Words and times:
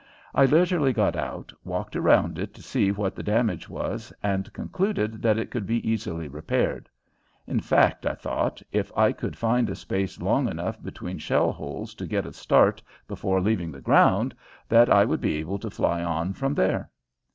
I 0.33 0.47
leisurely 0.47 0.93
got 0.93 1.15
out, 1.15 1.53
walked 1.63 1.95
around 1.95 2.39
it 2.39 2.55
to 2.55 2.63
see 2.63 2.91
what 2.91 3.13
the 3.13 3.21
damage 3.21 3.69
was, 3.69 4.11
and 4.23 4.51
concluded 4.51 5.21
that 5.21 5.37
it 5.37 5.51
could 5.51 5.67
be 5.67 5.87
easily 5.87 6.27
repaired. 6.27 6.89
In 7.45 7.59
fact, 7.59 8.07
I 8.07 8.15
thought, 8.15 8.63
if 8.71 8.91
I 8.97 9.11
could 9.11 9.35
find 9.37 9.69
a 9.69 9.75
space 9.75 10.19
long 10.19 10.47
enough 10.47 10.81
between 10.81 11.19
shell 11.19 11.51
holes 11.51 11.93
to 11.93 12.07
get 12.07 12.25
a 12.25 12.33
start 12.33 12.81
before 13.07 13.41
leaving 13.41 13.71
the 13.71 13.79
ground, 13.79 14.33
that 14.67 14.89
I 14.89 15.05
would 15.05 15.21
be 15.21 15.37
able 15.37 15.59
to 15.59 15.69
fly 15.69 16.03
on 16.03 16.33
from 16.33 16.55
there. 16.55 16.89